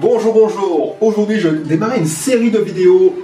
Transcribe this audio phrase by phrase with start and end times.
[0.00, 0.96] Bonjour, bonjour.
[1.00, 3.16] Aujourd'hui, je démarre une série de vidéos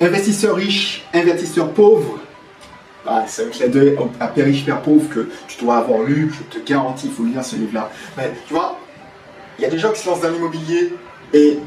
[0.00, 2.20] investisseurs riches, investisseurs pauvres.
[3.04, 4.46] Ah, c'est clin d'œil à Père
[4.80, 6.32] pauvre que tu dois avoir lu.
[6.32, 7.90] Je te garantis, il faut lire ce livre-là.
[8.16, 8.78] Mais tu vois,
[9.58, 10.92] il y a des gens qui se lancent dans l'immobilier
[11.34, 11.58] et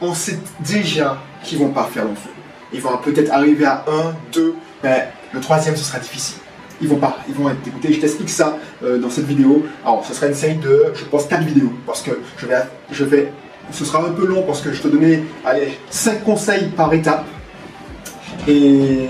[0.00, 2.30] on sait déjà qu'ils vont pas faire long feu.
[2.72, 4.54] Ils vont peut-être arriver à 1, 2,
[4.84, 6.38] mais le troisième, ce sera difficile.
[6.80, 7.92] Ils vont pas, ils vont être dégoûtés.
[7.92, 9.64] Je t'explique ça euh, dans cette vidéo.
[9.84, 11.72] Alors, ce sera une série de, je pense, 4 vidéos.
[11.84, 12.62] Parce que je vais,
[12.92, 13.32] je vais,
[13.72, 17.24] ce sera un peu long parce que je te donnais, allez, 5 conseils par étape.
[18.46, 19.08] Et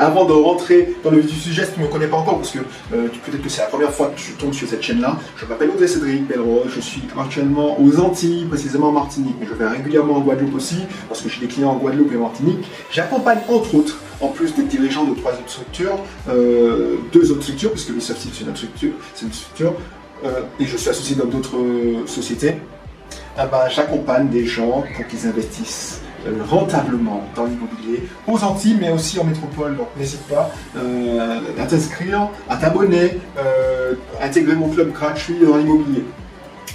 [0.00, 2.38] avant de rentrer dans le vif du sujet, si tu ne me connais pas encore,
[2.38, 5.18] parce que euh, peut-être que c'est la première fois que tu tombes sur cette chaîne-là,
[5.36, 9.52] je m'appelle Audrey Cédric Belrose, je suis actuellement aux Antilles, précisément en Martinique, mais je
[9.52, 10.78] vais régulièrement en Guadeloupe aussi,
[11.08, 12.66] parce que j'ai des clients en Guadeloupe et Martinique.
[12.90, 15.98] J'accompagne entre autres, en plus des dirigeants de trois autres structures,
[16.30, 19.74] euh, deux autres structures, puisque le c'est une structure, c'est une structure,
[20.24, 21.58] euh, et je suis associé dans d'autres
[22.06, 22.54] sociétés.
[23.36, 29.18] Ben, j'accompagne des gens pour qu'ils investissent euh, rentablement dans l'immobilier aux Antilles, mais aussi
[29.18, 29.76] en métropole.
[29.76, 36.04] Donc n'hésite pas euh, à t'inscrire, à t'abonner, euh, intégrer mon club gratuit dans l'immobilier.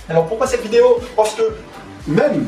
[0.10, 0.98] Alors pourquoi cette vidéo?
[1.16, 1.44] Parce que
[2.08, 2.48] même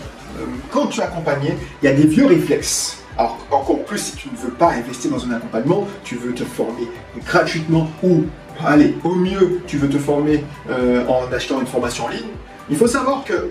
[0.72, 3.04] quand tu es accompagné, il y a des vieux réflexes.
[3.16, 6.44] Alors encore plus si tu ne veux pas investir dans un accompagnement, tu veux te
[6.44, 6.88] former
[7.24, 8.24] gratuitement ou
[8.66, 10.44] allez, au mieux, tu veux te former
[11.08, 12.30] en achetant une formation en ligne.
[12.70, 13.50] Il faut savoir que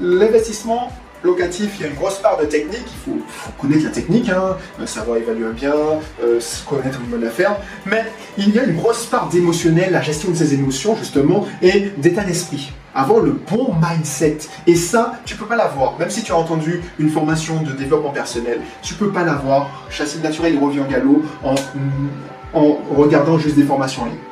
[0.00, 0.90] l'investissement
[1.22, 3.18] locatif, il y a une grosse part de technique, il faut,
[3.60, 5.74] connaître la technique, hein, euh, savoir évaluer un bien,
[6.22, 8.04] euh, connaître une bonne affaire, mais
[8.38, 12.22] il y a une grosse part d'émotionnel, la gestion de ses émotions justement, et d'état
[12.22, 12.72] d'esprit.
[12.94, 14.38] Avoir le bon mindset.
[14.66, 15.98] Et ça, tu peux pas l'avoir.
[15.98, 19.68] Même si tu as entendu une formation de développement personnel, tu peux pas l'avoir.
[19.90, 21.54] Chasser le naturel, il revient en galop en,
[22.54, 24.25] en regardant juste des formations en ligne.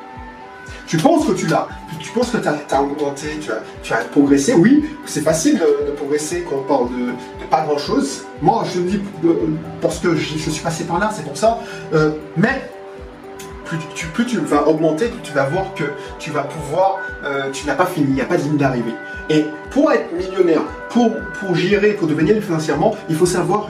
[0.86, 3.38] Tu penses que tu l'as, tu penses que tu as, augmenté,
[3.82, 4.54] tu as, progressé.
[4.54, 7.12] Oui, c'est facile de, progresser quand on parle de,
[7.50, 8.24] pas grand chose.
[8.42, 9.00] Moi, je dis
[9.80, 11.58] parce que je, suis passé par là, c'est pour ça.
[11.94, 12.70] Euh, mais
[13.64, 15.84] plus tu, tu, vas augmenter, plus tu vas voir que
[16.18, 18.94] tu vas pouvoir, euh, tu n'as pas fini, il n'y a pas de ligne d'arrivée.
[19.30, 20.60] Et pour être millionnaire,
[20.90, 21.10] pour
[21.54, 23.68] gérer, pour devenir financièrement, il faut savoir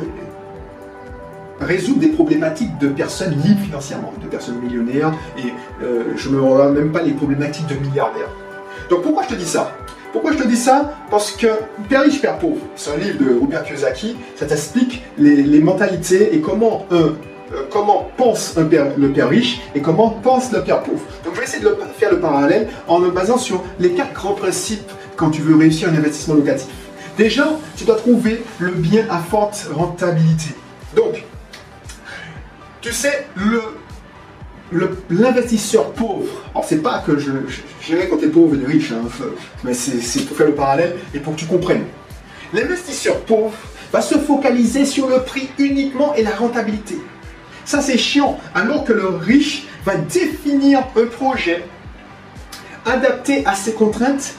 [1.60, 6.42] résoudre des problématiques de personnes libres financièrement, de personnes millionnaires, et euh, je ne me
[6.42, 8.28] regarde même pas les problématiques de milliardaires.
[8.90, 9.72] Donc pourquoi je te dis ça?
[10.12, 10.94] Pourquoi je te dis ça?
[11.10, 11.48] Parce que
[11.88, 16.40] Père riche, Père pauvre, c'est un livre de Robert Kiyosaki, ça t'explique les, mentalités et
[16.40, 17.14] comment un
[17.52, 21.02] euh, comment pense un père, le père riche et comment pense le père pauvre.
[21.24, 24.34] Donc je vais essayer de faire le parallèle en me basant sur les quatre grands
[24.34, 26.68] principes quand tu veux réussir un investissement locatif.
[27.18, 30.54] Déjà, tu dois trouver le bien à forte rentabilité.
[32.84, 33.62] Tu sais, le,
[35.08, 37.30] l'investisseur pauvre, alors c'est pas que je,
[37.80, 39.08] je, quand tu es pauvre et riche, hein,
[39.64, 41.86] mais c'est, pour faire le parallèle et pour que tu comprennes.
[42.52, 43.54] L'investisseur pauvre
[43.90, 46.98] va se focaliser sur le prix uniquement et la rentabilité.
[47.64, 51.64] Ça c'est chiant, alors que le riche va définir un projet
[52.84, 54.34] adapté à ses contraintes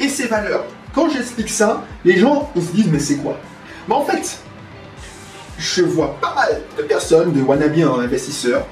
[0.00, 0.64] et ses valeurs.
[0.94, 3.38] Quand j'explique ça, les gens ils se disent mais c'est quoi?
[3.86, 4.38] Mais en fait,
[5.58, 8.66] je vois pas mal de personnes, de wannabe investisseurs,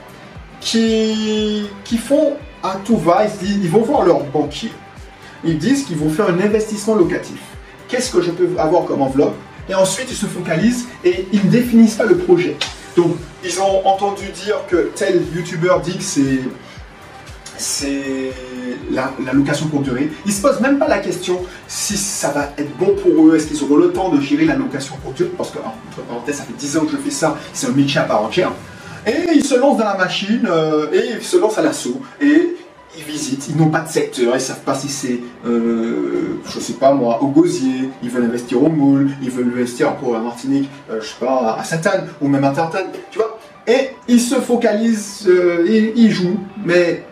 [0.61, 4.72] qui, qui font à tout va, ils, vont voir leur banquier.
[5.44, 7.39] Ils disent qu'ils vont faire un investissement locatif.
[7.89, 9.37] Qu'est-ce que je peux avoir comme enveloppe?
[9.69, 12.56] Et ensuite, ils se focalisent et ils ne définissent pas le projet.
[12.97, 16.41] Donc, ils ont entendu dire que tel youtubeur dit que c'est
[17.57, 18.33] c'est
[18.91, 20.11] la, location pour durée.
[20.27, 23.47] Ils se posent même pas la question si ça va être bon pour eux, est-ce
[23.47, 26.45] qu'ils auront le temps de gérer la location pour durée, parce que, entre parenthèses, ça
[26.45, 28.53] fait 10 ans que je fais ça, c'est un métier à part entière.
[29.07, 32.57] Et ils se lancent dans la machine, euh, et ils se lancent à l'assaut, et
[32.97, 36.75] ils visitent, ils n'ont pas de secteur, ils savent pas si c'est, euh, je sais
[36.75, 40.71] pas moi, au Gosier, ils veulent investir au Moule, ils veulent investir pour la Martinique,
[40.91, 43.39] euh, je sais pas, à Sainte-Anne, ou même à Tartane, tu vois.
[43.67, 45.27] Et ils se focalisent,
[45.97, 47.03] ils jouent, mais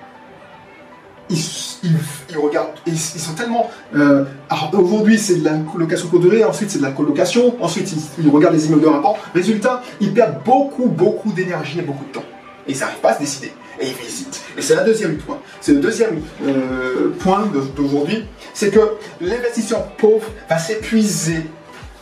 [1.32, 3.70] ils, regardent, ils, sont tellement.
[3.94, 4.24] Euh,
[4.72, 8.66] aujourd'hui, c'est de la colocation durée, ensuite, c'est de la colocation, ensuite, ils, regardent les
[8.66, 9.18] immeubles de rapport.
[9.34, 12.24] Résultat, ils perdent beaucoup, beaucoup d'énergie et beaucoup de temps.
[12.68, 13.52] Ils n'arrivent pas à se décider.
[13.80, 14.40] Et ils visitent.
[14.56, 15.38] Et c'est le deuxième point.
[15.60, 18.26] C'est le deuxième euh, point d'aujourd'hui.
[18.54, 18.80] C'est que
[19.20, 21.46] l'investisseur pauvre va s'épuiser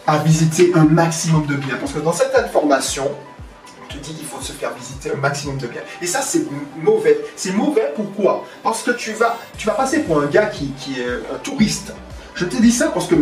[0.06, 1.76] à visiter un maximum de biens.
[1.78, 3.10] Parce que dans cette information,
[3.90, 5.82] te dit qu'il faut se faire visiter un maximum de biens.
[6.00, 6.44] Et ça, c'est
[6.76, 7.18] mauvais.
[7.36, 11.00] C'est mauvais pourquoi Parce que tu vas, tu vas passer pour un gars qui, qui
[11.00, 11.92] est un touriste.
[12.40, 13.14] Je te dis ça parce que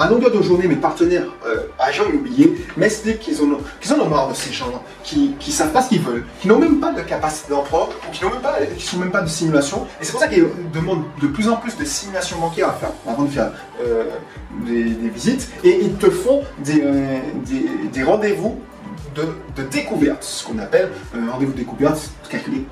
[0.00, 4.08] à longueur de journée, mes partenaires euh, agents immobiliers m'expliquent qu'ils en, qu'ils en ont
[4.08, 6.92] marre de ces gens qui ne savent pas ce qu'ils veulent, qui n'ont même pas
[6.92, 9.86] de capacité d'emploi, qui n'ont même pas, sont même pas de simulation.
[9.98, 12.90] Et c'est pour ça qu'ils demandent de plus en plus de simulation bancaire à faire
[13.08, 13.52] avant de faire
[13.82, 14.10] euh,
[14.66, 15.48] des, visites.
[15.64, 18.60] Et ils te font des, euh, des, des rendez-vous
[19.16, 22.64] de, découverte, ce qu'on appelle un rendez-vous de découverte, calculer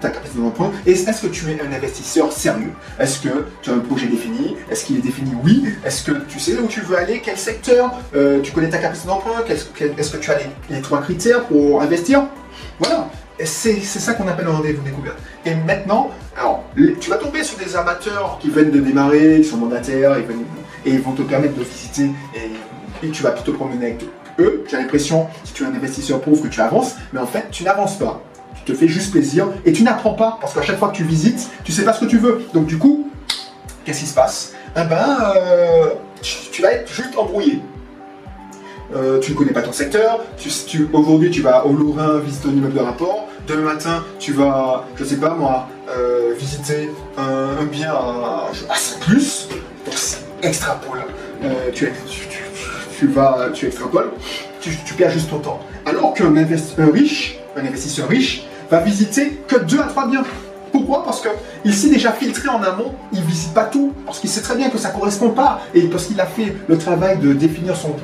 [0.00, 0.70] ta capacité d'emprunt.
[0.86, 2.72] Est-ce que tu es un investisseur sérieux?
[2.98, 4.56] Est-ce que tu as un projet défini?
[4.70, 5.32] Est-ce qu'il est défini?
[5.42, 5.64] Oui.
[5.84, 7.20] Est-ce que tu sais où tu veux aller?
[7.24, 7.92] Quel secteur?
[8.14, 10.38] Euh, Tu connais ta capacité d'emprunt Est-ce que tu as
[10.70, 12.24] les, trois critères pour investir?
[12.78, 13.08] Voilà.
[13.44, 15.16] C'est ça qu'on appelle un rendez-vous de découverte.
[15.46, 16.64] Et maintenant, alors,
[17.00, 20.24] tu vas tomber sur des amateurs qui viennent de démarrer, qui sont mandataires, et,
[20.86, 24.64] ils vont te permettre de visiter et, et tu vas te promener avec eux eux,
[24.68, 27.64] j'ai l'impression, si tu es un investisseur pauvre, que tu avances, mais en fait, tu
[27.64, 28.22] n'avances pas.
[28.54, 31.04] Tu te fais juste plaisir et tu n'apprends pas parce qu'à chaque fois que tu
[31.04, 32.42] visites, tu sais pas ce que tu veux.
[32.54, 33.08] Donc, du coup,
[33.84, 34.52] qu'est-ce qui se passe?
[34.76, 35.90] Eh ben, euh,
[36.22, 37.62] tu, vas être juste embrouillé.
[38.94, 40.20] Euh, tu ne connais pas ton secteur.
[40.36, 43.28] Tu, Aujourd'hui, tu vas au Lorrain visiter un immeuble de rapport.
[43.46, 49.00] Demain matin, tu vas, je sais pas moi, euh, visiter un, bien à, à 5
[49.00, 49.48] plus.
[49.86, 49.94] Donc,
[50.42, 51.00] extrapole.
[51.72, 52.27] tu, tu,
[52.98, 54.10] tu vas, tu extrapoles,
[54.60, 55.60] tu, perds juste ton temps.
[55.86, 60.24] Alors qu'un investisseur riche, un investisseur riche, va visiter que deux à trois biens.
[60.72, 61.04] Pourquoi?
[61.04, 64.42] Parce qu'il s'est déjà filtré en amont, il ne visite pas tout, parce qu'il sait
[64.42, 67.32] très bien que ça ne correspond pas, et parce qu'il a fait le travail de
[67.32, 67.94] définir son,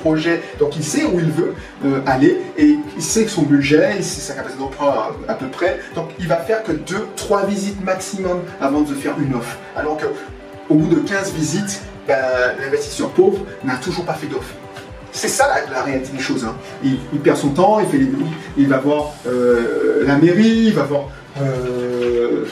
[0.00, 1.54] projet, donc il sait où il veut
[1.86, 4.92] euh, aller, et il sait que son budget, il sait sa capacité d'emprunt
[5.28, 9.14] à, peu près, donc il va faire que deux, trois visites maximum avant de faire
[9.18, 9.56] une offre.
[9.76, 12.16] Alors qu'au bout de 15 visites, ben,
[12.58, 14.54] l'investisseur pauvre n'a toujours pas fait d'offre.
[15.12, 16.44] C'est ça la, réalité des choses.
[16.44, 16.56] Hein.
[16.82, 18.08] Il, perd son temps, il, fait les,
[18.56, 21.08] il va voir euh, la mairie, il va voir.
[21.40, 22.44] Euh,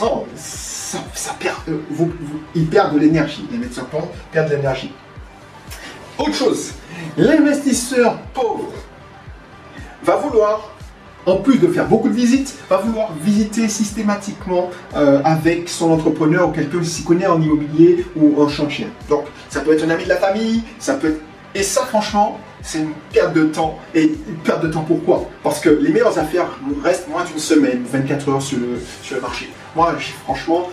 [0.00, 0.98] oh, ça,
[1.38, 1.78] perd, euh,
[2.54, 3.46] il perd de l'énergie.
[3.50, 4.92] Les investisseurs pauvres perdent de l'énergie.
[6.18, 6.72] Autre chose,
[7.16, 8.72] l'investisseur pauvre
[10.04, 10.71] va vouloir
[11.26, 16.48] en plus de faire beaucoup de visites, va vouloir visiter systématiquement euh, avec son entrepreneur
[16.48, 18.88] ou quelqu'un qui s'y connaît en immobilier ou en chantier.
[19.08, 21.20] Donc, ça peut être un ami de la famille, ça peut être...
[21.54, 23.78] Et ça, franchement, c'est une perte de temps.
[23.94, 25.28] Et une perte de temps pourquoi?
[25.42, 26.48] Parce que les meilleures affaires
[26.82, 29.50] restent moins d'une semaine, 24 heures sur le, marché.
[29.76, 30.68] Moi, franchement,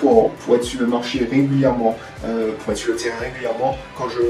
[0.00, 4.08] pour, pour, être sur le marché régulièrement, euh, pour être sur le terrain régulièrement, quand
[4.08, 4.20] je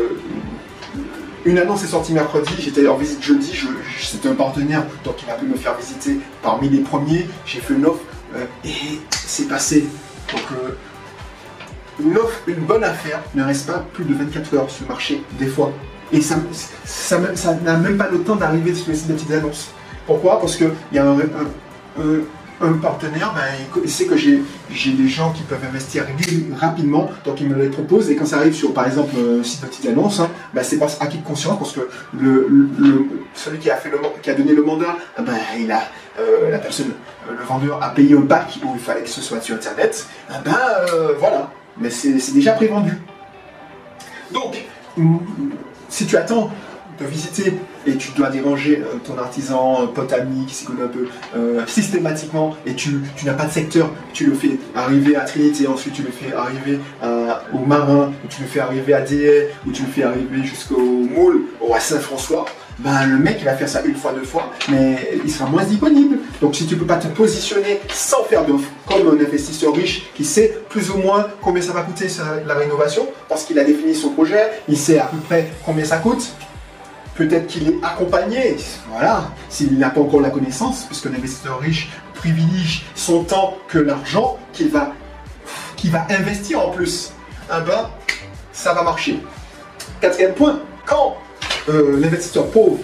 [1.45, 3.53] une annonce est sortie mercredi, j'étais en visite jeudi,
[4.01, 7.27] c'était un partenaire, donc il a pu me faire visiter parmi les premiers.
[7.47, 8.03] J'ai fait une offre
[8.37, 9.87] euh, et c'est passé.
[10.33, 10.77] Donc euh,
[12.01, 15.23] une offre, une bonne affaire ne reste pas plus de 24 heures sur le marché,
[15.39, 15.73] des fois.
[16.13, 16.37] Et ça
[17.65, 19.71] n'a même pas le temps d'arriver sur le site de petites annonces.
[20.07, 20.39] Pourquoi?
[20.41, 21.17] Parce qu'il y a un
[22.81, 26.07] partenaire, ben, il sait que j'ai des gens qui peuvent investir
[26.59, 28.11] rapidement, donc il me les propose.
[28.11, 30.79] Et quand ça arrive sur, par exemple, un site de petite annonce, hein, ben, c'est
[30.79, 31.89] pas acquis de conscience parce que
[33.35, 35.83] celui qui a, fait le, donné le mandat, ben, il a,
[36.19, 36.93] euh, la personne,
[37.29, 40.07] euh, le vendeur a payé un bac où il fallait que ce soit sur Internet.
[40.45, 40.55] Ben
[40.93, 42.93] euh, voilà, mais c'est déjà prévendu.
[44.33, 44.65] Donc,
[45.89, 46.51] si tu attends
[47.01, 47.55] de visiter
[47.87, 51.67] et tu dois déranger euh, ton artisan, pote ami qui s'y connaît un peu euh,
[51.67, 56.03] systématiquement et tu, n'as pas de secteur, tu le fais arriver à Trinité, ensuite tu
[56.03, 56.79] le fais arriver
[57.53, 60.81] au Marin, ou tu le fais arriver à DA, ou tu le fais arriver jusqu'au
[60.81, 62.45] Moule ou à Saint-François,
[62.79, 65.65] ben, le mec il va faire ça une fois, deux fois, mais il sera moins
[65.65, 66.19] disponible.
[66.41, 70.11] Donc si tu ne peux pas te positionner sans faire d'offre, comme un investisseur riche
[70.15, 72.07] qui sait plus ou moins combien ça va coûter
[72.47, 75.99] la rénovation, parce qu'il a défini son projet, il sait à peu près combien ça
[75.99, 76.35] coûte,
[77.15, 78.57] Peut-être qu'il est accompagné,
[78.91, 84.39] voilà, s'il n'a pas encore la connaissance, puisque l'investisseur riche privilégie son temps que l'argent
[84.53, 84.93] qu'il va,
[85.85, 87.13] va investir en plus.
[87.51, 87.91] Ah ben,
[88.53, 89.21] ça va marcher.
[90.01, 91.17] Quatrième point, quand
[91.69, 92.79] euh, l'investisseur pauvre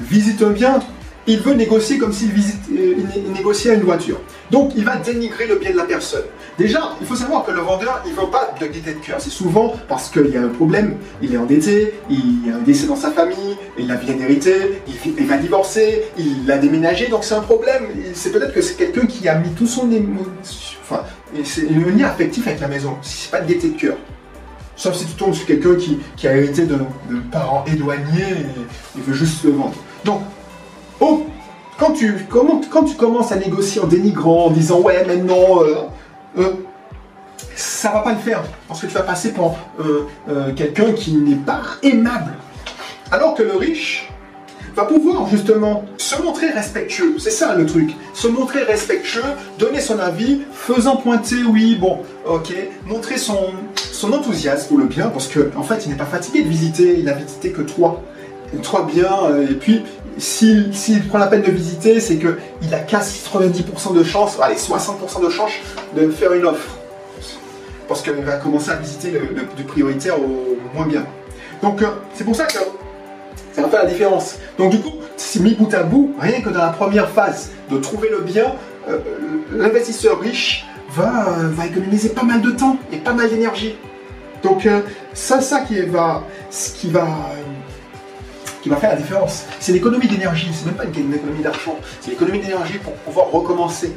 [0.00, 0.80] visite un bien,
[1.26, 2.94] il veut négocier comme s'il euh,
[3.34, 4.20] négociait une voiture.
[4.50, 6.24] Donc il va dénigrer le bien de la personne.
[6.58, 9.16] Déjà, il faut savoir que le vendeur, il ne veut pas de gaieté de cœur.
[9.20, 12.60] C'est souvent parce qu'il y a un problème, il est endetté, il y a un
[12.60, 17.24] décès dans sa famille, il a bien hérité, il, va divorcer, il a déménagé, donc
[17.24, 17.88] c'est un problème.
[18.14, 19.90] C'est peut-être que c'est quelqu'un qui a mis tout son
[20.82, 21.04] enfin,
[21.42, 22.96] c'est un lien affectif avec la maison.
[23.02, 23.96] C'est pas de gaieté de cœur.
[24.76, 26.78] Sauf si tu tombes sur quelqu'un qui, a hérité de,
[27.30, 28.46] parents éloignés et
[28.96, 29.76] il veut juste le vendre.
[30.04, 30.22] Donc,
[31.78, 35.74] quand tu, commences à négocier en dénigrant, en disant ouais, maintenant, euh,
[36.38, 36.52] euh,
[37.56, 38.42] ça va pas le faire.
[38.68, 42.34] Parce que tu vas passer pour euh, quelqu'un qui n'est pas aimable.
[43.10, 44.08] Alors que le riche
[44.74, 47.16] va pouvoir justement se montrer respectueux.
[47.18, 47.94] C'est ça le truc.
[48.12, 49.22] Se montrer respectueux,
[49.58, 52.52] donner son avis, faisant pointer, oui, bon, ok,
[52.86, 53.52] montrer son,
[54.12, 57.04] enthousiasme pour le bien, parce qu'en en fait, il n'est pas fatigué de visiter, il
[57.04, 58.02] n'a visité que trois.
[58.62, 59.82] Trois biens, euh, et puis
[60.18, 65.30] s'il prend la peine de visiter, c'est qu'il a 90% de chance, allez, 60% de
[65.30, 65.52] chance
[65.96, 66.78] de faire une offre.
[67.88, 69.12] Parce qu'il va commencer à visiter
[69.56, 71.04] du prioritaire au moins bien.
[71.62, 74.36] Donc, euh, c'est pour ça que ça va faire la différence.
[74.58, 77.78] Donc, du coup, si mis bout à bout, rien que dans la première phase de
[77.78, 78.54] trouver le bien,
[78.88, 78.98] euh,
[79.52, 83.76] l'investisseur riche va, va, économiser pas mal de temps et pas mal d'énergie.
[84.42, 84.80] Donc, euh,
[85.12, 87.06] ça, ça qui va, ce qui va
[88.64, 89.44] qui va faire la différence.
[89.60, 93.92] C'est l'économie d'énergie, c'est même pas une économie d'argent, c'est l'économie d'énergie pour pouvoir recommencer.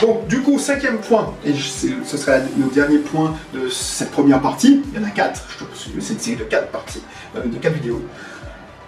[0.00, 4.82] Donc, du coup, cinquième point, et ce sera le dernier point de cette première partie,
[4.90, 5.42] il y en a quatre,
[5.74, 7.02] c'est une série de quatre parties,
[7.36, 8.02] euh, de quatre vidéos.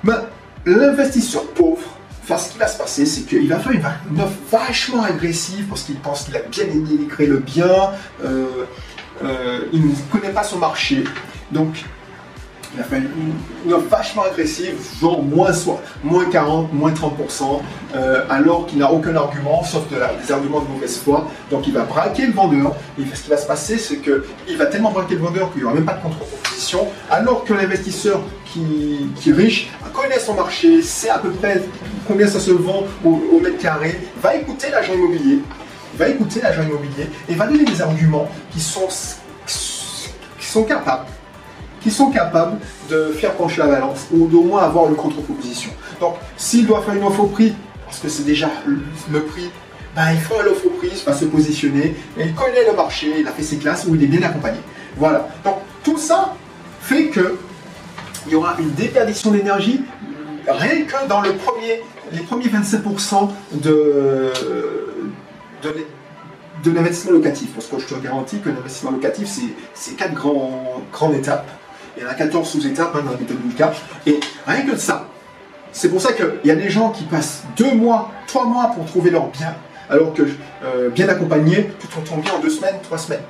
[0.03, 0.25] Ben,
[0.65, 1.83] l'investisseur pauvre,
[2.27, 5.97] ce qui va se passer, c'est qu'il va faire une, offre vachement agressive parce qu'il
[5.97, 6.65] pense qu'il a bien
[7.11, 7.91] créé le bien,
[8.25, 8.47] euh,
[9.23, 11.05] euh, il ne connaît pas son marché.
[11.51, 11.85] Donc,
[12.75, 12.99] il a fait
[13.65, 15.51] une, offre vachement agressive, genre moins,
[16.03, 17.61] moins 40, moins 30%,
[17.95, 21.29] euh, alors qu'il n'a aucun argument, sauf des arguments de mauvaise foi.
[21.51, 22.75] Donc il va braquer le vendeur.
[22.99, 25.65] Et ce qui va se passer, c'est qu'il va tellement braquer le vendeur qu'il n'y
[25.65, 31.11] aura même pas de contre-proposition, alors que l'investisseur qui, est riche connaît son marché, sait
[31.11, 31.63] à peu près
[32.07, 35.41] combien ça se vend au, mètre carré, va écouter l'agent immobilier,
[35.97, 38.89] va écouter l'agent immobilier et va donner des arguments qui sont,
[39.47, 41.07] qui sont capables
[41.83, 42.59] qui sont capables
[42.91, 45.71] de faire pencher la balance ou d'au moins avoir une contre-proposition.
[46.01, 49.51] Donc, s'il doit faire une offre au prix, parce que c'est déjà le, prix,
[49.95, 53.27] ben, il fera l'offre au prix, il va se positionner, il connaît le marché, il
[53.27, 54.59] a fait ses classes où il est bien accompagné.
[54.97, 55.29] Voilà.
[55.45, 56.35] Donc, tout ça
[56.81, 57.39] fait que
[58.27, 59.81] il y aura une déperdition d'énergie
[60.47, 64.33] rien que dans les premiers 27% de,
[65.63, 67.53] de, l'investissement locatif.
[67.55, 69.29] Parce que je te garantis que l'investissement locatif,
[69.75, 71.49] c'est quatre grandes étapes.
[71.97, 73.73] Il y en a 14 sous-étapes dans la méthode Milka.
[74.07, 75.07] Et rien que de ça,
[75.73, 78.85] c'est pour ça qu'il y a des gens qui passent deux mois, trois mois pour
[78.87, 79.55] trouver leur bien,
[79.89, 80.23] alors que
[80.65, 83.23] euh, bien accompagné, tu te retrouves bien en deux semaines, trois semaines.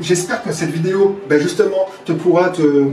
[0.00, 2.90] J'espère que cette vidéo, ben justement, te pourra te,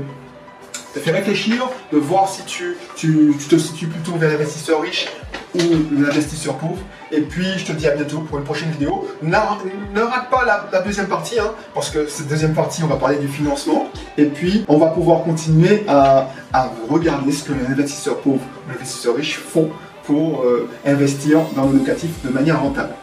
[0.94, 5.08] te faire réfléchir, de voir si tu, tu, tu te situes plutôt vers l'investisseur riche
[5.56, 5.60] ou
[6.00, 6.78] l'investisseur pauvre.
[7.12, 9.08] Et puis, je te dis à bientôt pour une prochaine vidéo.
[9.22, 9.36] Ne
[10.02, 13.28] rate pas la, deuxième partie, hein, parce que cette deuxième partie, on va parler du
[13.28, 13.88] financement.
[14.18, 16.30] Et puis, on va pouvoir continuer à,
[16.90, 19.70] regarder ce que les investisseurs pauvres ou les investisseurs riches font
[20.04, 22.94] pour euh, investir dans le locatif de manière rentable.